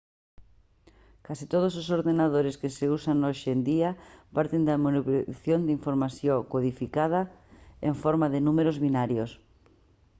[1.25, 3.89] case todos os ordenadores que se usan hoxe en día
[4.35, 7.21] parten da manipulación de información codificada
[7.89, 9.31] en forma de números binarios